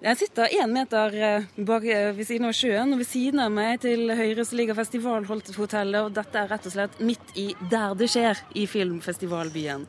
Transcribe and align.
Jeg 0.00 0.16
sitter 0.16 0.48
én 0.56 0.70
meter 0.72 1.12
eh, 1.12 1.42
bak 1.60 1.84
eh, 1.84 2.06
ved 2.16 2.24
siden 2.24 2.48
av 2.48 2.54
sjøen, 2.56 2.94
og 2.94 3.02
ved 3.02 3.08
siden 3.10 3.42
av 3.44 3.50
meg 3.52 3.82
til 3.82 4.08
høyre 4.08 4.46
så 4.48 4.56
ligger 4.56 4.78
Festivalhotellet, 4.78 5.98
og 6.00 6.14
dette 6.16 6.40
er 6.40 6.48
rett 6.48 6.68
og 6.70 6.72
slett 6.72 7.02
midt 7.04 7.34
i 7.36 7.50
der 7.68 7.92
det 8.00 8.08
skjer, 8.08 8.40
i 8.56 8.64
filmfestivalbyen. 8.64 9.84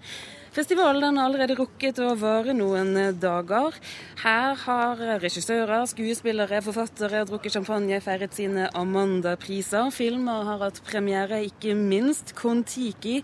Festivalen 0.51 1.15
har 1.15 1.29
allerede 1.29 1.55
rukket 1.55 2.01
å 2.03 2.09
vare 2.19 2.51
noen 2.51 2.91
eh, 2.99 3.13
dager. 3.15 3.79
Her 4.25 4.59
har 4.65 5.05
regissører, 5.23 5.87
skuespillere, 5.93 6.59
forfattere 6.67 7.23
drukket 7.31 7.55
champagne, 7.55 8.03
feiret 8.03 8.35
sine 8.35 8.67
Amanda-priser. 8.75 9.95
Filmer 9.95 10.43
har 10.51 10.67
hatt 10.67 10.83
premiere, 10.91 11.39
ikke 11.47 11.71
minst 11.79 12.35
Kon-Tiki. 12.35 13.21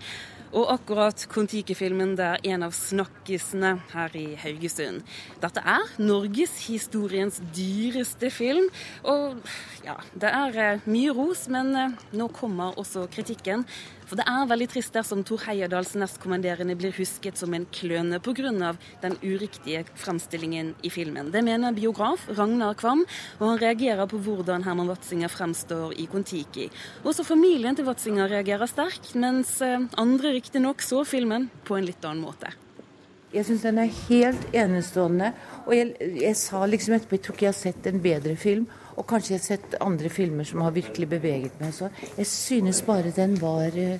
Og 0.56 0.70
akkurat 0.72 1.26
Kon-Tiki-filmen 1.32 2.16
er 2.24 2.40
en 2.54 2.64
av 2.68 2.76
snakkisene 2.76 3.74
her 3.92 4.16
i 4.16 4.28
Haugesund. 4.40 5.04
Dette 5.44 5.64
er 5.64 5.84
norgeshistoriens 6.00 7.42
dyreste 7.56 8.32
film. 8.32 8.70
Og 9.04 9.42
ja, 9.86 9.98
det 10.16 10.32
er 10.32 10.62
eh, 10.64 10.88
mye 10.88 11.14
ros, 11.16 11.48
men 11.52 11.76
eh, 11.76 11.96
nå 12.16 12.30
kommer 12.36 12.78
også 12.80 13.08
kritikken. 13.12 13.66
For 14.08 14.16
det 14.16 14.24
er 14.32 14.48
veldig 14.48 14.70
trist 14.72 14.96
dersom 14.96 15.24
Tor 15.28 15.42
Heyerdahls 15.44 15.92
nestkommanderende 16.00 16.78
blir 16.80 16.94
husket 16.96 17.36
som 17.40 17.52
en 17.54 17.66
kløne 17.76 18.22
pga. 18.24 18.76
den 19.02 19.18
uriktige 19.22 19.84
fremstillingen 19.96 20.76
i 20.84 20.90
filmen. 20.90 21.32
Det 21.32 21.44
mener 21.44 21.74
biograf 21.74 22.24
Ragnar 22.30 22.76
Kvam, 22.76 23.04
og 23.40 23.48
han 23.50 23.60
reagerer 23.60 24.08
på 24.08 24.18
hvordan 24.18 24.64
Herman 24.64 24.88
Watzinger 24.88 25.28
fremstår 25.28 25.94
i 26.00 26.08
Kon-Tiki. 26.08 26.70
Også 27.04 27.26
familien 27.26 27.76
til 27.76 27.86
Watzinger 27.86 28.30
reagerer 28.30 28.68
sterkt, 28.68 29.14
mens 29.16 29.60
eh, 29.62 29.84
andre 29.98 30.37
riktignok 30.38 30.86
så 30.86 31.04
filmen 31.08 31.50
på 31.68 31.78
en 31.78 31.90
litt 31.90 32.06
annen 32.06 32.24
måte. 32.24 32.54
Jeg 33.34 33.44
syns 33.44 33.66
den 33.68 33.80
er 33.82 33.92
helt 34.08 34.56
enestående. 34.56 35.34
Og 35.66 35.74
jeg, 35.76 36.12
jeg 36.22 36.38
sa 36.40 36.64
liksom 36.66 36.96
etterpå 36.96 37.18
jeg 37.18 37.26
tror 37.26 37.36
ikke 37.36 37.46
jeg 37.48 37.54
har 37.54 37.60
sett 37.60 37.90
en 37.90 38.04
bedre 38.04 38.36
film. 38.40 38.70
Og 38.98 39.06
kanskje 39.10 39.34
jeg 39.34 39.42
har 39.42 39.48
sett 39.50 39.76
andre 39.84 40.10
filmer 40.10 40.48
som 40.48 40.64
har 40.64 40.74
virkelig 40.76 41.10
beveget 41.12 41.60
meg. 41.62 41.76
Så 41.76 41.92
jeg 42.16 42.30
synes 42.32 42.82
bare 42.88 43.12
den 43.14 43.36
var 43.42 43.76
eh, 43.78 44.00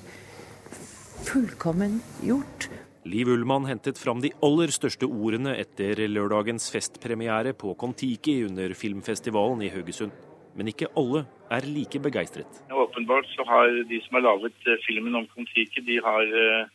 fullkommen 1.28 2.00
gjort. 2.24 2.70
Liv 3.08 3.28
Ullmann 3.32 3.68
hentet 3.68 4.00
fram 4.00 4.20
de 4.20 4.32
aller 4.44 4.72
største 4.74 5.06
ordene 5.06 5.54
etter 5.60 6.00
lørdagens 6.10 6.66
festpremiere 6.72 7.54
på 7.56 7.72
Kon-Tiki 7.78 8.40
under 8.48 8.74
filmfestivalen 8.76 9.62
i 9.64 9.70
Haugesund. 9.72 10.12
Men 10.56 10.70
ikke 10.72 10.90
alle 10.98 11.26
er 11.52 11.68
like 11.68 12.00
begeistret. 12.02 12.62
Åpenbart 12.72 13.28
så 13.34 13.44
har 13.48 13.68
de 13.88 14.00
som 14.06 14.18
har 14.18 14.26
laget 14.26 14.66
eh, 14.66 14.80
filmen 14.86 15.14
om 15.18 15.28
Kon-Tiki, 15.34 15.84
de 15.86 16.00
har 16.04 16.24
eh, 16.44 16.70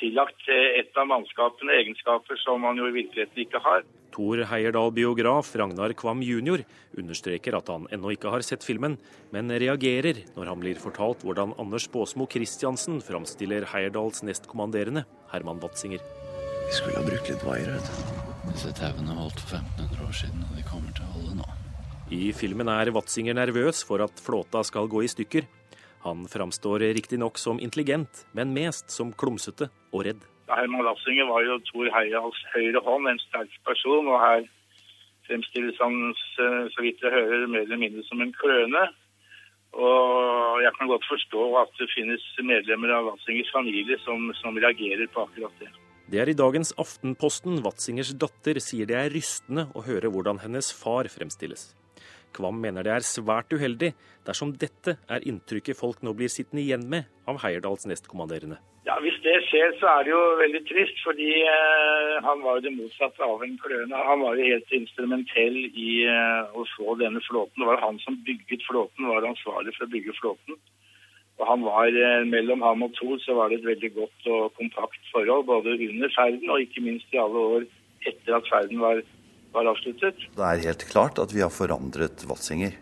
tillagt 0.00 0.48
et 0.50 0.96
av 0.98 1.06
mannskapene 1.10 1.74
egenskaper 1.80 2.38
som 2.42 2.62
man 2.64 2.78
jo 2.78 2.88
i 2.88 2.96
virkeligheten 2.96 3.44
ikke 3.44 3.62
har. 3.64 3.84
Tor 4.14 4.44
Heierdal-biograf 4.46 5.50
Ragnar 5.58 5.94
Kvam 5.98 6.22
jr. 6.22 6.62
understreker 6.98 7.56
at 7.58 7.70
han 7.72 7.88
ennå 7.94 8.12
ikke 8.14 8.30
har 8.30 8.44
sett 8.46 8.66
filmen, 8.66 8.96
men 9.34 9.50
reagerer 9.50 10.22
når 10.36 10.52
han 10.52 10.62
blir 10.62 10.78
fortalt 10.82 11.24
hvordan 11.26 11.56
Anders 11.58 11.88
Baasmo 11.90 12.28
Christiansen 12.30 13.02
framstiller 13.02 13.66
Heierdals 13.72 14.22
nestkommanderende, 14.26 15.06
Herman 15.32 15.62
Watzinger. 15.62 16.02
Vi 16.64 16.78
skulle 16.78 17.00
ha 17.00 17.04
brukt 17.06 17.28
litt 17.30 17.44
vaier, 17.44 17.74
vet 17.74 17.90
du. 17.90 18.24
Disse 18.52 18.72
tauene 18.76 19.18
holdt 19.18 19.42
for 19.42 19.58
1500 19.58 20.08
år 20.08 20.18
siden, 20.22 20.48
og 20.48 20.58
de 20.58 20.66
kommer 20.70 20.94
til 20.94 21.06
å 21.08 21.14
holde 21.18 21.38
nå. 21.42 21.63
I 22.12 22.34
filmen 22.36 22.68
er 22.68 22.90
Watzinger 22.92 23.32
nervøs 23.32 23.80
for 23.88 24.02
at 24.04 24.20
flåta 24.20 24.60
skal 24.66 24.90
gå 24.92 25.00
i 25.04 25.08
stykker. 25.08 25.46
Han 26.04 26.26
framstår 26.28 26.82
riktignok 26.92 27.38
som 27.40 27.60
intelligent, 27.60 28.26
men 28.36 28.52
mest 28.52 28.92
som 28.92 29.12
klumsete 29.16 29.70
og 29.88 30.04
redd. 30.04 30.24
Herman 30.52 30.84
Watzinger 30.84 31.24
var 31.30 31.46
jo 31.46 31.56
Tor 31.70 31.88
Heyerdahls 31.94 32.40
høyre 32.52 32.82
hånd, 32.84 33.08
en 33.08 33.22
sterk 33.22 33.54
person. 33.64 34.10
Og 34.12 34.20
her 34.20 34.44
fremstilles 35.24 35.80
han, 35.80 36.12
så 36.36 36.84
vidt 36.84 37.00
jeg 37.00 37.14
hører, 37.14 37.46
mer 37.48 37.64
eller 37.64 37.80
mindre 37.80 38.04
som 38.04 38.20
en 38.20 38.34
kløne. 38.36 38.82
Og 39.74 40.60
jeg 40.62 40.74
kan 40.76 40.90
godt 40.92 41.06
forstå 41.08 41.46
at 41.62 41.72
det 41.80 41.88
finnes 41.94 42.26
medlemmer 42.44 42.92
av 42.98 43.08
Watzingers 43.08 43.48
familie 43.54 43.96
som, 44.04 44.28
som 44.42 44.60
reagerer 44.60 45.08
på 45.10 45.24
akkurat 45.24 45.56
det. 45.62 45.72
Det 46.12 46.20
er 46.20 46.28
i 46.28 46.36
dagens 46.36 46.74
Aftenposten 46.76 47.62
Watzingers 47.64 48.12
datter 48.20 48.60
sier 48.60 48.84
det 48.86 49.00
er 49.00 49.10
rystende 49.16 49.70
å 49.72 49.82
høre 49.88 50.12
hvordan 50.12 50.42
hennes 50.44 50.68
far 50.76 51.08
fremstilles. 51.08 51.72
Kvam 52.34 52.60
mener 52.60 52.86
det 52.86 52.92
er 52.96 53.06
svært 53.06 53.52
uheldig 53.54 53.92
dersom 54.26 54.54
dette 54.58 54.98
er 55.08 55.26
inntrykket 55.30 55.78
folk 55.78 56.02
nå 56.02 56.14
blir 56.18 56.32
sittende 56.32 56.64
igjen 56.64 56.86
med 56.90 57.10
av 57.30 57.40
Heierdals 57.44 57.86
nestkommanderende. 57.90 58.60
Ja, 58.84 58.98
Hvis 59.00 59.16
det 59.24 59.38
skjer, 59.48 59.70
så 59.80 59.88
er 59.88 60.02
det 60.04 60.12
jo 60.12 60.22
veldig 60.42 60.60
trist, 60.68 60.98
fordi 61.06 61.30
eh, 61.40 62.16
han 62.26 62.42
var 62.44 62.58
jo 62.58 62.64
det 62.66 62.74
motsatte 62.76 63.24
av 63.24 63.40
en 63.46 63.54
kløne. 63.62 64.02
Han 64.10 64.20
var 64.20 64.36
jo 64.36 64.48
helt 64.50 64.74
instrumentell 64.76 65.56
i 65.72 66.04
eh, 66.04 66.52
å 66.52 66.66
få 66.74 66.96
denne 67.00 67.22
flåten. 67.24 67.62
Det 67.62 67.70
var 67.70 67.80
han 67.80 68.00
som 68.04 68.18
bygget 68.26 68.66
flåten, 68.68 69.08
var 69.08 69.24
ansvarlig 69.30 69.72
for 69.78 69.86
å 69.86 69.92
bygge 69.94 70.16
flåten. 70.20 70.60
Og 71.40 71.46
han 71.48 71.64
var, 71.64 71.88
eh, 71.88 72.26
Mellom 72.28 72.60
ham 72.62 72.84
og 72.84 72.92
Thor 72.98 73.16
så 73.24 73.38
var 73.40 73.48
det 73.48 73.62
et 73.62 73.70
veldig 73.72 73.92
godt 73.94 74.28
og 74.36 74.52
kompakt 74.60 75.00
forhold, 75.14 75.48
både 75.48 75.78
under 75.88 76.12
ferden 76.18 76.52
og 76.52 76.60
ikke 76.60 76.84
minst 76.84 77.16
i 77.16 77.22
alle 77.24 77.48
år 77.56 77.66
etter 78.04 78.36
at 78.36 78.48
ferden 78.52 78.84
var, 78.84 79.00
var 79.54 79.70
avsluttet. 79.70 80.26
Det 80.34 80.48
er 80.48 80.64
helt 80.66 80.86
klart 80.90 81.20
at 81.22 81.32
vi 81.34 81.42
har 81.44 81.52
forandret 81.52 82.26
Watzinger. 82.28 82.74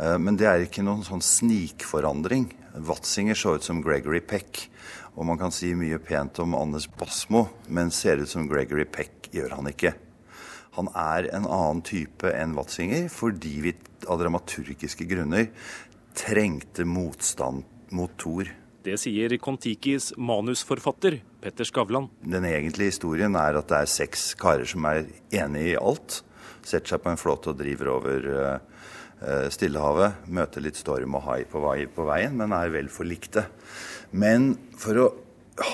Eh, 0.00 0.18
men 0.18 0.38
det 0.40 0.48
er 0.48 0.66
ikke 0.66 0.84
noen 0.86 1.04
sånn 1.06 1.22
snikforandring. 1.24 2.50
Watzinger 2.86 3.38
så 3.38 3.56
ut 3.56 3.66
som 3.66 3.82
Gregory 3.84 4.20
Peck. 4.20 4.66
Og 5.16 5.26
man 5.26 5.40
kan 5.40 5.52
si 5.54 5.72
mye 5.74 5.98
pent 6.02 6.38
om 6.42 6.54
Anders 6.58 6.86
Basmo, 6.86 7.48
men 7.68 7.90
ser 7.94 8.22
ut 8.22 8.30
som 8.30 8.48
Gregory 8.50 8.86
Peck 8.86 9.30
gjør 9.34 9.56
han 9.58 9.70
ikke. 9.70 9.94
Han 10.78 10.88
er 10.94 11.26
en 11.34 11.48
annen 11.50 11.82
type 11.82 12.30
enn 12.30 12.54
Watzinger 12.54 13.08
fordi 13.10 13.56
vi 13.64 13.74
av 14.06 14.20
dramaturgiske 14.20 15.04
grunner 15.10 15.48
trengte 16.16 16.86
motstand 16.86 17.66
mot 17.94 18.14
Thor. 18.18 18.48
Det 18.80 18.96
sier 18.96 19.34
Kon-Tikis 19.36 20.14
manusforfatter 20.16 21.18
Petter 21.42 21.68
Skavlan. 21.68 22.06
Den 22.24 22.46
egentlige 22.48 22.94
historien 22.94 23.34
er 23.36 23.58
at 23.60 23.68
det 23.68 23.80
er 23.82 23.90
seks 23.92 24.30
karer 24.40 24.64
som 24.68 24.86
er 24.88 25.02
enige 25.36 25.74
i 25.74 25.80
alt. 25.80 26.22
Setter 26.64 26.94
seg 26.94 27.02
på 27.04 27.12
en 27.12 27.20
flåte 27.20 27.52
og 27.52 27.58
driver 27.60 27.90
over 27.98 28.28
uh, 28.30 29.48
Stillehavet. 29.52 30.24
Møter 30.32 30.64
litt 30.64 30.80
storm 30.80 31.18
og 31.18 31.26
hai 31.28 31.42
på, 31.44 31.60
vei, 31.60 31.82
på 31.92 32.06
veien, 32.08 32.38
men 32.40 32.56
er 32.56 32.72
vel 32.72 32.88
forlikte. 32.92 33.50
Men 34.16 34.54
for 34.80 35.02
å 35.02 35.08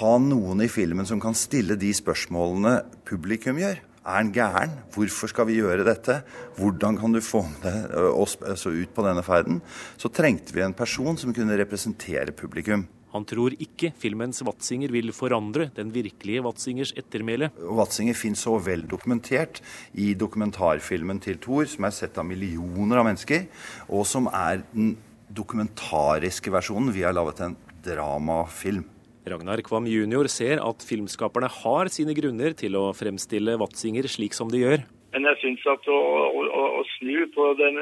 ha 0.00 0.16
noen 0.18 0.64
i 0.64 0.70
filmen 0.72 1.06
som 1.06 1.22
kan 1.22 1.36
stille 1.38 1.78
de 1.78 1.92
spørsmålene 1.94 2.80
publikum 3.06 3.62
gjør. 3.62 3.78
Er 4.06 4.20
han 4.20 4.34
gæren? 4.34 4.74
Hvorfor 4.94 5.30
skal 5.30 5.48
vi 5.48 5.60
gjøre 5.60 5.86
dette? 5.86 6.20
Hvordan 6.58 6.98
kan 6.98 7.14
du 7.14 7.22
få 7.22 7.44
med 7.46 7.94
oss 8.14 8.36
ut 8.42 8.92
på 8.94 9.06
denne 9.06 9.22
ferden? 9.26 9.58
Så 9.98 10.10
trengte 10.14 10.54
vi 10.54 10.62
en 10.62 10.74
person 10.74 11.18
som 11.18 11.34
kunne 11.34 11.58
representere 11.58 12.34
publikum. 12.34 12.86
Han 13.14 13.24
tror 13.28 13.54
ikke 13.62 13.92
filmens 13.96 14.42
Watzinger 14.44 14.92
vil 14.94 15.12
forandre 15.14 15.68
den 15.76 15.92
virkelige 15.94 16.42
Watzingers 16.44 16.92
ettermæle. 16.98 17.50
Watzinger 17.56 18.18
finnes 18.18 18.42
så 18.44 18.56
vel 18.62 18.82
dokumentert 18.88 19.62
i 19.94 20.12
dokumentarfilmen 20.18 21.22
til 21.24 21.38
Thor, 21.42 21.68
som 21.70 21.86
er 21.86 21.94
sett 21.96 22.18
av 22.18 22.26
millioner 22.28 23.00
av 23.00 23.08
mennesker, 23.08 23.46
og 23.88 24.04
som 24.08 24.28
er 24.32 24.64
den 24.74 24.96
dokumentariske 25.32 26.52
versjonen. 26.54 26.92
Vi 26.94 27.06
har 27.06 27.16
laget 27.16 27.44
en 27.46 27.56
dramafilm. 27.86 28.84
Ragnar 29.26 29.58
Kvam 29.66 29.88
jr. 29.90 30.28
ser 30.30 30.60
at 30.62 30.84
filmskaperne 30.86 31.48
har 31.50 31.90
sine 31.90 32.14
grunner 32.14 32.54
til 32.58 32.76
å 32.78 32.92
fremstille 32.94 33.56
Watzinger 33.58 34.06
slik 34.10 34.36
som 34.38 34.52
de 34.52 34.62
gjør. 34.62 34.84
Men 35.16 35.30
jeg 35.30 35.38
syns 35.40 35.62
at 35.72 35.86
å, 35.88 35.98
å, 36.28 36.64
å, 36.76 36.82
snu 36.98 37.22
på 37.32 37.44
den, 37.56 37.78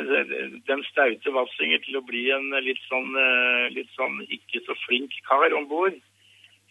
den 0.68 0.82
staute 0.86 1.32
Watzinger 1.34 1.80
til 1.82 1.98
å 1.98 2.04
bli 2.06 2.28
en 2.30 2.46
litt 2.62 2.78
sånn, 2.86 3.10
litt 3.74 3.90
sånn 3.96 4.20
ikke 4.30 4.62
så 4.62 4.76
flink 4.84 5.16
kar 5.26 5.56
om 5.58 5.66
bord, 5.66 5.96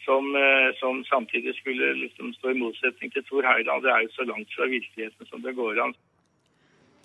som, 0.05 0.29
som, 0.79 1.01
samtidig 1.09 1.51
skulle 1.57 1.91
liksom 1.99 2.31
stå 2.37 2.53
i 2.53 2.61
motsetning 2.61 3.11
til 3.11 3.25
Thor 3.27 3.43
Heyerdahl, 3.43 3.83
det 3.83 3.91
er 3.91 4.05
jo 4.05 4.13
så 4.15 4.27
langt 4.29 4.55
fra 4.55 4.69
virkeligheten 4.71 5.27
som 5.27 5.43
det 5.43 5.51
går 5.59 5.83
an. 5.83 5.91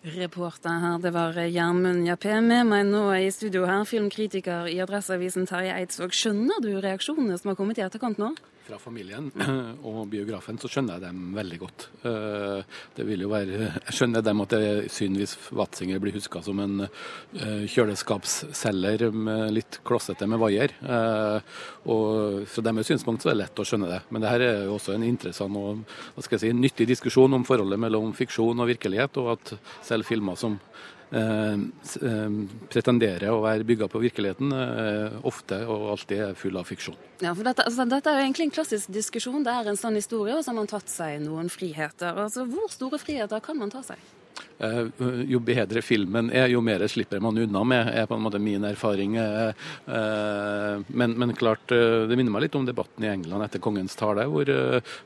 Reporter 0.06 0.78
her, 0.78 1.00
det 1.02 1.10
var 1.18 1.34
Gjermund 1.34 2.06
Jappé. 2.06 2.36
Med 2.38 2.70
meg 2.70 2.86
nå 2.86 3.08
i 3.18 3.32
studio 3.34 3.64
her, 3.66 3.82
filmkritiker 3.90 4.70
i 4.70 4.78
Adresseavisen 4.86 5.50
Terje 5.50 5.74
Eidsvåg. 5.74 6.14
Skjønner 6.14 6.62
du 6.62 6.76
reaksjonene 6.78 7.34
som 7.42 7.50
har 7.50 7.58
kommet 7.58 7.82
i 7.82 7.86
etterkant 7.88 8.22
nå? 8.22 8.30
Fra 8.68 8.76
familien 8.76 9.30
og 9.88 10.02
biografen 10.12 10.58
så 10.60 10.68
skjønner 10.68 10.98
jeg 10.98 11.06
dem 11.06 11.30
veldig 11.32 11.58
godt. 11.62 11.84
Eh, 12.04 12.80
det 12.98 13.06
vil 13.08 13.22
jo 13.24 13.30
være, 13.32 13.70
Jeg 13.86 13.94
skjønner 13.96 14.24
dem 14.26 14.42
at 14.44 14.52
det 14.52 14.58
er 14.66 14.90
synd 14.92 15.16
hvis 15.16 15.32
Watzinger 15.56 16.02
blir 16.02 16.12
huska 16.18 16.42
som 16.44 16.60
en 16.60 16.82
eh, 16.84 17.64
kjøleskapsselger 17.64 19.06
med 19.14 19.54
litt 19.56 19.80
klossete 19.88 20.28
med 20.28 20.42
vaier. 20.42 20.74
Eh, 20.84 21.56
og 21.88 22.44
Fra 22.52 22.66
deres 22.68 22.92
synspunkt 22.92 23.24
så 23.24 23.32
er 23.32 23.38
det 23.38 23.44
lett 23.46 23.64
å 23.64 23.68
skjønne 23.70 23.88
det. 23.94 24.02
Men 24.12 24.24
det 24.26 24.34
her 24.34 24.44
er 24.50 24.62
jo 24.66 24.76
også 24.76 24.98
en 24.98 25.08
interessant 25.08 25.56
og 25.56 25.80
hva 25.88 26.26
skal 26.26 26.36
jeg 26.36 26.44
si, 26.44 26.52
nyttig 26.60 26.90
diskusjon 26.92 27.38
om 27.38 27.48
forholdet 27.48 27.80
mellom 27.80 28.12
fiksjon 28.16 28.60
og 28.60 28.68
virkelighet, 28.68 29.16
og 29.22 29.32
at 29.38 29.56
selv 29.86 30.04
filmer 30.04 30.36
som 30.36 30.60
pretenderer 32.68 33.30
å 33.32 33.40
være 33.40 33.64
bygga 33.64 33.88
på 33.88 34.00
virkeligheten, 34.02 34.52
eh, 34.52 35.18
ofte 35.28 35.62
og 35.64 35.88
alltid 35.94 36.18
er 36.26 36.34
full 36.36 36.56
av 36.60 36.68
fiksjon. 36.68 36.96
Ja, 37.24 37.32
for 37.34 37.44
dette, 37.48 37.64
altså, 37.64 37.88
dette, 37.88 38.10
er 38.10 38.20
jo 38.20 38.26
egentlig 38.26 38.48
en 38.48 38.56
klassisk 38.58 38.92
diskusjon. 38.92 39.44
Det 39.44 39.54
er 39.54 39.68
en 39.68 39.80
sann 39.80 39.96
historie, 39.96 40.36
og 40.36 40.44
så 40.44 40.52
har 40.52 40.58
man 40.60 40.70
tatt 40.70 40.88
seg 40.92 41.20
noen 41.24 41.48
friheter. 41.48 42.12
Altså, 42.12 42.44
Hvor 42.48 42.68
store 42.70 42.98
friheter 43.00 43.40
kan 43.40 43.58
man 43.58 43.70
ta 43.70 43.82
seg? 43.82 43.96
Jo 44.58 45.38
bedre 45.44 45.82
filmen 45.82 46.30
er, 46.34 46.48
jo 46.50 46.60
mer 46.64 46.82
slipper 46.90 47.20
man 47.22 47.38
unna 47.38 47.62
med, 47.64 47.90
er 47.94 48.08
på 48.10 48.16
en 48.16 48.24
måte 48.24 48.40
min 48.42 48.64
erfaring. 48.66 49.14
Men, 49.86 51.14
men 51.14 51.34
klart, 51.38 51.68
det 51.70 52.16
minner 52.18 52.34
meg 52.34 52.46
litt 52.46 52.58
om 52.58 52.66
debatten 52.66 53.06
i 53.06 53.10
England 53.12 53.46
etter 53.46 53.62
Kongens 53.62 53.94
tale, 53.98 54.26
hvor 54.30 54.50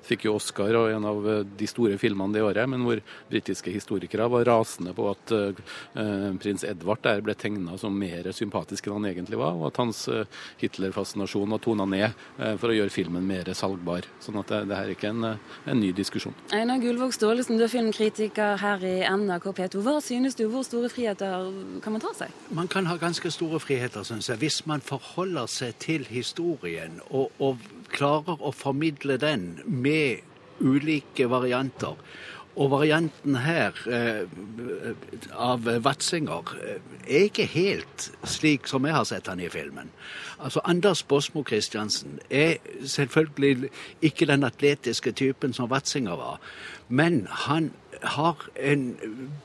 fikk 0.09 0.27
jo 0.29 0.37
Oscar 0.39 0.79
og 0.79 0.93
en 0.95 1.09
av 1.09 1.29
de 1.59 1.69
store 1.69 1.99
filmene 2.01 2.33
det 2.33 2.45
året, 2.47 2.71
men 2.71 2.87
hvor 2.87 3.03
britiske 3.29 3.75
historikere 3.75 4.31
var 4.33 4.47
rasende 4.49 4.95
på 4.97 5.11
at 5.11 5.35
prins 6.43 6.65
Edvard 6.69 7.05
der 7.05 7.21
ble 7.25 7.37
tegna 7.37 7.77
som 7.81 7.97
mer 7.99 8.31
sympatisk 8.33 8.89
enn 8.89 9.01
han 9.01 9.11
egentlig 9.13 9.41
var, 9.41 9.59
og 9.59 9.69
at 9.69 9.83
hans 9.83 10.07
Hitler-fascinasjon 10.63 11.53
var 11.53 11.63
tona 11.63 11.89
ned 11.89 12.25
for 12.57 12.73
å 12.73 12.79
gjøre 12.79 12.95
filmen 12.95 13.29
mer 13.29 13.53
salgbar. 13.57 14.09
Sånn 14.23 14.41
at 14.41 14.49
det, 14.49 14.65
det 14.71 14.81
her 14.81 14.89
er 14.89 14.97
ikke 14.97 15.13
en, 15.13 15.35
en 15.35 15.81
ny 15.81 15.93
diskusjon. 15.97 16.37
Einar 16.57 16.81
Gullvåg 16.83 17.13
Staalesen, 17.17 17.61
du 17.61 17.67
er 17.67 17.73
filmkritiker 17.73 18.57
her 18.63 18.85
i 18.87 18.97
NRK 19.05 19.42
P2. 19.51 19.83
Hva 19.83 19.99
synes 20.01 20.37
du, 20.39 20.47
hvor 20.47 20.63
store 20.63 20.89
friheter 20.93 21.51
kan 21.83 21.93
man 21.93 22.01
ta 22.01 22.13
seg? 22.15 22.31
Man 22.55 22.71
kan 22.71 22.87
ha 22.87 22.97
ganske 23.01 23.31
store 23.35 23.59
friheter, 23.61 24.07
syns 24.07 24.31
jeg, 24.31 24.39
hvis 24.39 24.61
man 24.71 24.81
forholder 24.81 25.51
seg 25.51 25.75
til 25.83 26.07
historien 26.07 27.01
og, 27.11 27.33
og 27.43 27.59
klarer 27.91 28.39
å 28.39 28.55
formidle 28.55 29.19
den 29.19 29.57
med 29.67 30.23
ulike 30.63 31.27
varianter. 31.31 31.99
Og 32.53 32.69
varianten 32.69 33.39
her 33.41 33.77
eh, 33.89 34.27
av 35.33 35.65
Watzinger 35.65 36.51
eh, 36.61 36.83
er 37.07 37.29
ikke 37.31 37.47
helt 37.49 38.11
slik 38.29 38.69
som 38.69 38.85
jeg 38.85 38.93
har 38.93 39.07
sett 39.09 39.31
han 39.33 39.41
i 39.41 39.49
filmen. 39.53 39.89
Altså 40.37 40.61
Anders 40.69 41.01
Båsmo 41.03 41.45
Christiansen 41.49 42.19
er 42.29 42.61
selvfølgelig 42.85 43.71
ikke 44.05 44.29
den 44.29 44.45
atletiske 44.45 45.15
typen 45.17 45.57
som 45.57 45.71
Watzinger 45.73 46.19
var, 46.21 46.43
men 46.89 47.25
han 47.49 47.73
har 48.03 48.37
en 48.57 48.97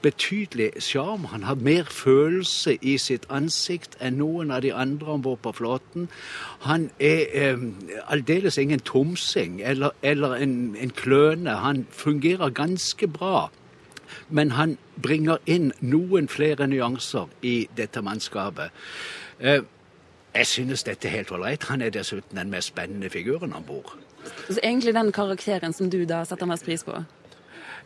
betydelig 0.02 0.72
sjarm. 0.80 1.26
Han 1.26 1.44
har 1.44 1.56
mer 1.56 1.84
følelse 1.84 2.78
i 2.82 2.98
sitt 2.98 3.26
ansikt 3.30 3.98
enn 4.02 4.18
noen 4.18 4.52
av 4.52 4.62
de 4.62 4.74
andre 4.74 5.12
om 5.14 5.22
bord 5.22 5.40
på 5.46 5.52
flåten. 5.52 6.10
Han 6.66 6.90
er 7.00 7.26
eh, 7.34 7.64
aldeles 8.08 8.58
ingen 8.58 8.80
tomsing 8.80 9.62
eller, 9.62 9.90
eller 10.02 10.36
en, 10.36 10.76
en 10.80 10.90
kløne. 10.90 11.50
Han 11.50 11.86
fungerer 11.92 12.50
ganske 12.50 13.08
bra. 13.08 13.50
Men 14.30 14.52
han 14.52 14.78
bringer 15.02 15.38
inn 15.46 15.72
noen 15.80 16.28
flere 16.28 16.68
nyanser 16.68 17.28
i 17.42 17.68
dette 17.78 18.02
mannskapet. 18.02 18.72
Eh, 19.40 19.62
jeg 20.38 20.48
synes 20.48 20.84
dette 20.84 21.08
er 21.08 21.12
helt 21.12 21.32
ålreit. 21.32 21.64
Han 21.64 21.82
er 21.82 21.90
dessuten 21.90 22.38
den 22.38 22.50
mest 22.50 22.68
spennende 22.74 23.10
figuren 23.10 23.54
om 23.54 23.64
bord. 23.64 23.96
Så 24.50 24.60
egentlig 24.64 24.94
den 24.94 25.12
karakteren 25.12 25.74
som 25.74 25.90
du 25.90 26.04
da 26.06 26.24
setter 26.26 26.46
mest 26.46 26.66
pris 26.66 26.84
på? 26.84 27.04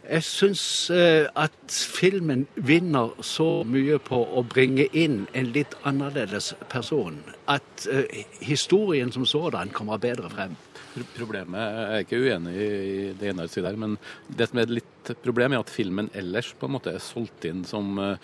Jeg 0.01 0.24
syns 0.25 0.63
eh, 0.89 1.27
at 1.38 1.75
filmen 1.94 2.48
vinner 2.56 3.13
så 3.21 3.62
mye 3.69 4.00
på 4.01 4.18
å 4.18 4.42
bringe 4.50 4.88
inn 4.98 5.27
en 5.38 5.51
litt 5.53 5.75
annerledes 5.86 6.51
person 6.71 7.19
at 7.51 7.86
eh, 7.86 8.24
historien 8.42 9.13
som 9.13 9.27
sådan 9.30 9.69
kommer 9.75 10.01
bedre 10.01 10.31
frem. 10.33 10.57
Problemet 11.15 11.62
Jeg 11.62 11.92
er 11.92 12.03
ikke 12.03 12.19
uenig 12.19 12.56
i 12.57 13.12
det 13.19 13.30
ene 13.31 13.45
sier 13.48 13.63
der, 13.63 13.77
men 13.80 13.95
det 14.27 14.50
som 14.50 14.59
er 14.59 14.74
litt 14.74 15.00
problem, 15.24 15.56
er 15.56 15.63
at 15.63 15.71
filmen 15.71 16.09
ellers 16.18 16.51
på 16.57 16.68
en 16.68 16.75
måte 16.75 16.94
er 16.94 17.03
solgt 17.03 17.45
inn 17.50 17.63
som 17.68 17.98
uh, 17.98 18.15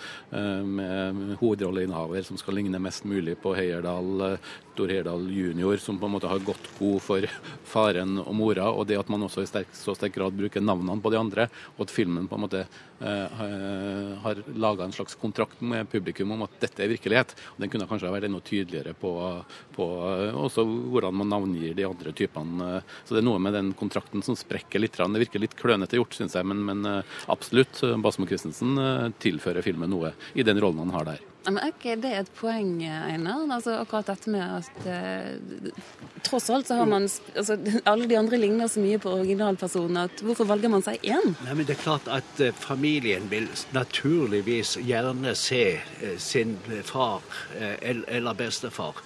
med 0.63 1.37
hovedrolleinnehaver 1.41 2.25
som 2.27 2.39
skal 2.39 2.59
ligne 2.59 2.81
mest 2.81 3.07
mulig 3.07 3.37
på 3.41 3.55
Heierdal, 3.57 4.37
Tor 4.77 4.91
Heyerdahl 4.93 5.25
jr., 5.33 5.77
som 5.81 5.97
på 5.99 6.05
en 6.05 6.13
måte 6.13 6.29
har 6.29 6.43
gått 6.45 6.69
god 6.77 6.99
for 7.01 7.27
faren 7.73 8.19
og 8.21 8.33
mora, 8.37 8.69
og 8.71 8.87
det 8.89 8.99
at 8.99 9.09
man 9.11 9.25
også 9.25 9.43
i 9.43 9.49
sterk, 9.49 9.71
så 9.75 9.95
sterk 9.97 10.15
grad 10.17 10.37
bruker 10.37 10.63
navnene 10.63 11.01
på 11.01 11.13
de 11.13 11.19
andre, 11.19 11.47
og 11.75 11.87
at 11.87 11.93
filmen 11.93 12.29
på 12.29 12.37
en 12.37 12.45
måte 12.45 12.63
uh, 13.01 14.13
har 14.23 14.43
laga 14.53 14.85
en 14.85 14.95
slags 14.95 15.17
kontrakt 15.19 15.61
med 15.61 15.89
publikum 15.89 16.35
om 16.35 16.45
at 16.45 16.59
dette 16.61 16.83
er 16.83 16.91
virkelighet. 16.91 17.33
Og 17.55 17.63
den 17.63 17.73
kunne 17.73 17.87
kanskje 17.89 18.11
vært 18.13 18.29
enda 18.29 18.41
tydeligere 18.45 18.93
på, 18.97 19.13
på 19.75 19.87
uh, 20.03 20.37
også 20.45 20.65
hvordan 20.67 21.17
man 21.23 21.33
navngir 21.33 21.75
de 21.77 21.87
andre 21.87 22.13
typene. 22.17 22.81
Så 23.05 23.15
det 23.15 23.23
er 23.23 23.27
noe 23.27 23.41
med 23.41 23.55
den 23.57 23.73
kontrakten 23.77 24.23
som 24.25 24.37
sprekker 24.37 24.81
litt. 24.81 24.97
Det 24.97 25.23
virker 25.23 25.41
litt 25.41 25.57
klønete 25.57 25.99
gjort, 25.99 26.15
syns 26.17 26.37
jeg. 26.37 26.45
men 26.47 26.66
men 26.67 26.85
eh, 26.85 27.17
absolutt, 27.31 27.81
eh, 27.83 27.97
Basmo 28.03 28.27
Christensen 28.29 28.77
eh, 28.81 29.07
tilfører 29.23 29.65
filmen 29.65 29.91
noe 29.93 30.13
i 30.37 30.45
den 30.47 30.61
rollen 30.61 30.85
han 30.85 30.95
har 30.97 31.11
der. 31.13 31.25
Men 31.47 31.61
Er 31.63 31.71
ikke 31.71 31.93
det 32.03 32.09
et 32.11 32.29
poeng, 32.35 32.81
Einar? 32.83 33.45
Altså, 33.55 33.77
akkurat 33.79 34.09
dette 34.09 34.31
med 34.33 34.43
at 34.43 34.87
eh, 34.91 35.69
tross 36.27 36.49
alt 36.51 36.67
så 36.67 36.75
har 36.81 36.89
man 36.91 37.05
altså, 37.07 37.55
Alle 37.91 38.09
de 38.09 38.17
andre 38.19 38.39
ligner 38.41 38.67
så 38.67 38.83
mye 38.83 38.99
på 38.99 39.13
originalpersonen 39.15 40.01
at 40.01 40.23
hvorfor 40.27 40.49
valger 40.49 40.73
man 40.73 40.83
seg 40.83 40.99
én? 41.07 41.37
Nei, 41.45 41.53
men 41.53 41.63
Det 41.69 41.77
er 41.77 41.85
klart 41.85 42.09
at 42.11 42.43
eh, 42.43 42.51
familien 42.51 43.29
vil 43.31 43.47
naturligvis 43.71 44.75
gjerne 44.83 45.35
se 45.39 45.63
eh, 45.79 46.17
sin 46.19 46.57
far 46.83 47.23
eller 47.79 48.35
bestefar 48.35 48.99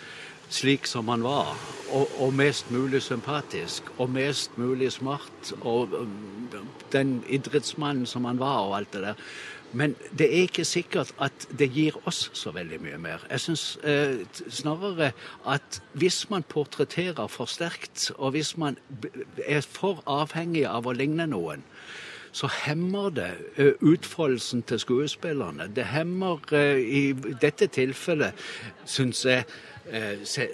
slik 0.51 0.87
som 0.87 1.07
han 1.07 1.23
var, 1.23 1.55
og, 1.91 2.11
og, 2.19 2.33
mest 2.35 2.71
mulig 2.71 3.01
sympatisk 3.03 3.87
og 3.97 4.11
mest 4.11 4.57
mulig 4.59 4.91
smart, 4.91 5.53
og 5.61 5.95
den 6.91 7.21
idrettsmannen 7.29 8.05
som 8.05 8.27
han 8.27 8.39
var, 8.39 8.67
og 8.67 8.77
alt 8.77 8.93
det 8.93 9.01
der. 9.01 9.25
Men 9.71 9.95
det 10.17 10.27
er 10.27 10.49
ikke 10.49 10.65
sikkert 10.67 11.13
at 11.23 11.47
det 11.59 11.69
gir 11.71 11.95
oss 12.07 12.25
så 12.35 12.51
veldig 12.51 12.81
mye 12.83 12.97
mer. 12.99 13.23
Jeg 13.31 13.39
syns 13.45 13.63
eh, 13.87 14.19
snarere 14.51 15.13
at 15.47 15.79
hvis 15.95 16.25
man 16.29 16.43
portretterer 16.43 17.27
for 17.31 17.47
sterkt, 17.47 18.11
og 18.17 18.35
hvis 18.35 18.57
man 18.57 18.77
er 19.47 19.63
for 19.63 20.03
avhengig 20.05 20.65
av 20.67 20.91
å 20.91 20.95
ligne 20.95 21.29
noen, 21.31 21.63
så 22.31 22.47
hemmer 22.47 23.09
det 23.11 23.31
uh, 23.59 23.73
utfoldelsen 23.83 24.61
til 24.63 24.79
skuespillerne. 24.79 25.65
Det 25.75 25.83
hemmer 25.91 26.39
uh, 26.55 26.79
i 26.79 27.11
dette 27.41 27.67
tilfellet, 27.67 28.39
syns 28.87 29.25
jeg, 29.27 29.43
Eh, 29.43 29.70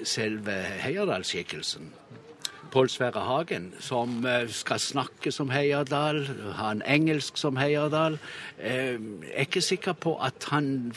selve 0.04 0.52
Heierdal-skikkelsen. 0.82 1.94
Pål 2.72 2.90
Sverre 2.92 3.24
Hagen, 3.24 3.72
som 3.84 4.26
eh, 4.26 4.48
skal 4.52 4.80
snakke 4.82 5.32
som 5.34 5.52
Heierdal, 5.54 6.24
ha 6.58 6.72
en 6.74 6.84
engelsk 6.86 7.38
som 7.40 7.58
Heierdal. 7.60 8.18
Jeg 8.58 8.98
eh, 8.98 9.32
er 9.34 9.46
ikke 9.46 9.64
sikker 9.64 9.96
på 9.98 10.16
at 10.24 10.50
han 10.52 10.92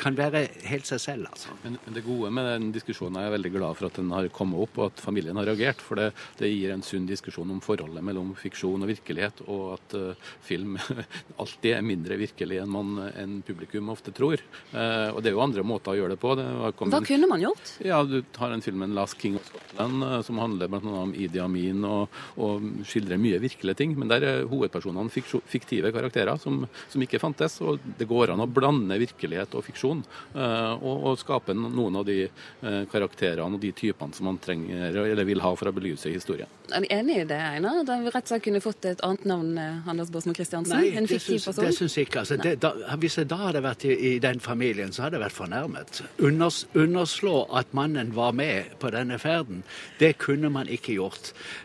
kan 0.00 0.16
være 0.18 0.44
helt 0.68 0.88
seg 0.88 1.00
selv, 1.02 1.28
altså. 1.30 1.54
Men, 1.62 1.78
det 1.94 2.04
gode 2.06 2.30
med 2.34 2.48
den 2.48 2.70
diskusjonen 2.74 3.18
er 3.20 3.28
jeg 3.28 3.34
veldig 3.36 3.52
glad 3.54 3.78
for 3.78 3.88
at 3.88 4.00
den 4.00 4.12
har 4.14 4.28
kommet 4.34 4.64
opp, 4.66 4.78
og 4.78 4.92
at 4.92 5.02
familien 5.04 5.38
har 5.40 5.48
reagert. 5.48 5.82
For 5.84 6.00
det, 6.00 6.10
det 6.40 6.50
gir 6.50 6.74
en 6.74 6.84
sunn 6.84 7.08
diskusjon 7.08 7.52
om 7.54 7.62
forholdet 7.64 8.04
mellom 8.04 8.34
fiksjon 8.38 8.84
og 8.84 8.90
virkelighet, 8.90 9.44
og 9.48 9.76
at 9.76 9.96
uh, 9.98 10.32
film 10.44 10.76
alltid 11.42 11.70
er 11.76 11.86
mindre 11.86 12.18
virkelig 12.20 12.60
enn 12.62 12.72
man 12.74 12.96
enn 13.12 13.38
publikum 13.46 13.92
ofte 13.94 14.14
tror. 14.14 14.42
Uh, 14.72 15.14
og 15.14 15.22
det 15.22 15.30
er 15.30 15.38
jo 15.38 15.44
andre 15.44 15.66
måter 15.66 15.94
å 15.94 15.98
gjøre 16.00 16.16
det 16.16 16.22
på. 16.22 16.34
Det 16.38 16.48
Hva 16.60 17.02
kunne 17.06 17.30
man 17.30 17.44
gjort? 17.44 17.76
Ja, 17.84 18.02
Du 18.04 18.20
har 18.38 18.52
en 18.52 18.64
film, 18.64 18.84
'Last 18.94 19.20
King 19.20 19.36
of 19.36 19.48
Scotland', 19.48 20.02
uh, 20.02 20.20
som 20.22 20.38
handler 20.42 20.68
blant 20.68 20.84
annet 20.84 21.06
om 21.08 21.13
Idi 21.14 21.40
Amin 21.42 21.84
og, 21.88 22.12
og 22.40 22.64
skildrer 22.88 23.20
mye 23.20 23.40
virkelige 23.42 23.78
ting. 23.80 23.94
Men 23.98 24.10
der 24.12 24.28
er 24.28 24.48
hovedpersonene 24.50 25.12
fiktive 25.12 25.92
karakterer 25.94 26.40
som, 26.40 26.64
som, 26.88 27.04
ikke 27.04 27.22
fantes. 27.22 27.60
Og 27.64 27.82
det 27.98 28.08
går 28.10 28.34
an 28.34 28.44
å 28.44 28.50
blande 28.50 28.98
virkelighet 29.00 29.54
og 29.54 29.64
fiksjon, 29.66 30.02
uh, 30.34 30.74
og, 30.74 30.94
og, 30.94 31.18
skape 31.20 31.54
noen 31.56 32.00
av 32.00 32.06
de 32.08 32.24
uh, 32.26 32.82
karakterene 32.90 33.56
og 33.56 33.62
de 33.62 33.72
typene 33.76 34.16
som 34.16 34.28
man 34.28 34.40
trenger 34.42 34.94
eller 35.04 35.26
vil 35.28 35.42
ha 35.44 35.52
for 35.56 35.70
å 35.70 35.74
belyse 35.74 36.10
historien. 36.12 36.50
Er 36.72 36.80
du 36.80 36.88
enig 36.90 37.16
i 37.20 37.24
det, 37.28 37.38
Einar? 37.38 37.82
Da 37.86 37.98
vi 38.00 38.10
rett 38.10 38.24
og 38.24 38.32
slett 38.32 38.44
kunne 38.46 38.60
fått 38.64 38.86
et 38.88 39.02
annet 39.04 39.26
navn, 39.28 39.58
eh, 39.58 39.88
Anders 39.88 40.10
Båsmo 40.10 40.32
Christiansen? 40.34 40.78
Nei, 40.80 40.94
en 40.96 41.08
fiktiv 41.08 41.44
person? 41.44 41.66
Det 41.66 41.76
syns 41.76 41.96
jeg 41.98 42.08
ikke. 42.08 42.22
Altså, 42.22 42.38
det, 42.40 42.54
da, 42.62 42.72
hvis 43.00 43.18
jeg 43.20 43.28
da 43.28 43.38
hadde 43.42 43.60
vært 43.64 43.84
i, 43.84 43.92
i, 43.92 44.12
den 44.22 44.40
familien, 44.40 44.92
så 44.92 45.04
hadde 45.04 45.18
jeg 45.18 45.24
vært 45.26 45.36
fornærmet. 45.36 46.00
Unders, 46.24 46.62
underslå 46.72 47.34
at 47.60 47.74
mannen 47.76 48.14
var 48.16 48.32
med 48.32 48.72
på 48.80 48.90
denne 48.94 49.18
ferden, 49.20 49.62
det 50.00 50.14
kunne 50.24 50.48
man 50.50 50.70
ikke 50.72 50.96
gjort. 50.96 51.03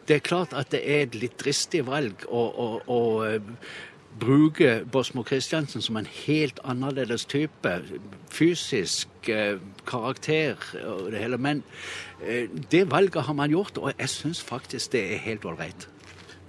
Det 0.07 0.15
er 0.15 0.25
klart 0.25 0.53
at 0.57 0.71
det 0.71 0.81
er 0.83 1.05
et 1.07 1.15
litt 1.15 1.37
dristig 1.41 1.85
valg 1.87 2.25
å, 2.27 2.43
å, 2.49 2.67
å 2.89 3.01
eh, 3.27 3.39
bruke 4.19 4.83
Bosmo 4.91 5.23
Christiansen 5.23 5.81
som 5.81 5.97
en 5.99 6.09
helt 6.25 6.59
annerledes 6.67 7.25
type. 7.29 7.75
Fysisk 8.33 9.29
eh, 9.29 9.61
karakter 9.89 10.57
og 10.85 11.11
det 11.13 11.23
hele. 11.23 11.37
Men 11.37 11.63
eh, 12.23 12.49
det 12.71 12.87
valget 12.91 13.27
har 13.29 13.37
man 13.37 13.51
gjort, 13.53 13.77
og 13.77 13.93
jeg 13.95 14.09
syns 14.09 14.43
faktisk 14.43 14.91
det 14.97 15.05
er 15.13 15.25
helt 15.27 15.45
ålreit. 15.45 15.89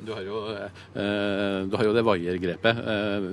Du 0.07 0.12
har 0.14 0.23
jo, 0.25 0.40
eh, 0.54 1.66
du 1.69 1.76
har 1.76 1.85
jo 1.85 1.95
det 1.95 2.04
Waier-grepet. 2.07 2.80
Eh, 2.92 3.28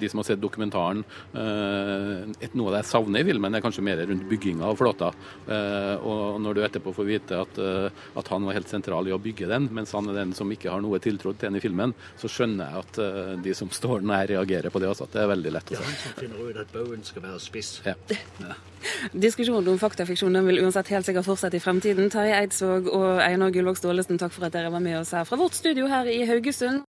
de 0.00 0.08
som 0.08 0.20
har 0.20 0.28
sett 0.28 0.40
dokumentaren 0.40 1.02
eh, 1.34 2.48
Noe 2.56 2.70
av 2.70 2.76
det 2.76 2.82
jeg 2.84 2.90
savner 2.90 3.20
i 3.20 3.26
filmen, 3.28 3.54
er 3.54 3.64
kanskje 3.64 3.84
mer 3.84 4.00
rundt 4.08 4.24
bygginga 4.30 4.64
av 4.70 4.78
flåta. 4.80 5.10
Eh, 5.46 5.94
og 6.00 6.40
når 6.40 6.56
du 6.56 6.62
etterpå 6.64 6.94
får 6.96 7.08
vite 7.08 7.40
at, 7.42 7.60
eh, 7.60 7.88
at, 8.16 8.30
han 8.32 8.46
var 8.48 8.56
helt 8.56 8.70
sentral 8.72 9.08
i 9.08 9.14
å 9.14 9.20
bygge 9.22 9.50
den, 9.50 9.68
mens 9.76 9.92
han 9.96 10.08
er 10.10 10.20
den 10.22 10.32
som 10.36 10.50
ikke 10.52 10.72
har 10.72 10.84
noe 10.84 11.00
tiltro 11.02 11.34
til 11.34 11.50
den 11.50 11.60
i 11.60 11.64
filmen, 11.64 11.92
så 12.20 12.30
skjønner 12.32 12.70
jeg 12.70 12.86
at 12.86 13.02
eh, 13.04 13.34
de 13.44 13.56
som 13.56 13.72
står 13.72 14.06
nær, 14.06 14.26
reagerer 14.30 14.72
på 14.72 14.82
det 14.82 14.90
også. 14.90 15.10
At 15.10 15.18
det 15.18 15.24
er 15.24 15.34
veldig 15.34 15.52
lett 15.58 15.74
å 15.74 15.76
si. 15.76 15.82
Ja, 15.82 16.00
som 16.06 16.16
finner 16.22 16.48
ut 16.48 16.62
at 16.64 16.72
baugen 16.74 17.04
skal 17.06 17.26
være 17.26 17.42
spiss. 17.42 17.76
Ja. 17.86 17.96
ja. 18.40 18.56
Diskusjonen 19.26 19.68
om 19.72 19.78
faktafiksjon 19.80 20.40
vil 20.46 20.62
uansett 20.64 20.90
helt 20.94 21.08
sikkert 21.08 21.26
fortsette 21.28 21.58
i 21.58 21.62
fremtiden. 21.62 22.10
Terje 22.12 22.36
Eidsvåg 22.40 22.90
og 22.92 23.22
Einar 23.24 23.52
Gullvåg 23.54 23.78
Staalesen, 23.80 24.20
takk 24.20 24.34
for 24.34 24.48
at 24.48 24.54
dere 24.56 24.72
var 24.72 24.84
med 24.84 24.98
oss 25.00 25.14
her 25.16 25.26
fra 25.28 25.38
vårt 25.40 25.56
studio 25.58 25.88
her 26.06 26.12
i 26.12 26.26
Haugesund. 26.26 26.84